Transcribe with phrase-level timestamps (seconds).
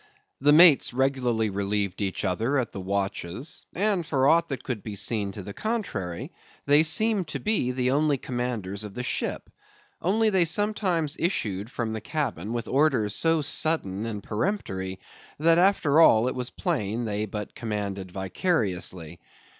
[0.39, 4.95] The mates regularly relieved each other at the watches, and for aught that could be
[4.95, 6.31] seen to the contrary,
[6.65, 9.51] they seemed to be the only commanders of the ship;
[10.01, 14.99] only they sometimes issued from the cabin with orders so sudden and peremptory,
[15.37, 19.19] that after all it was plain they but commanded vicariously.